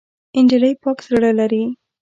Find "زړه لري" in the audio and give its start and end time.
1.09-1.63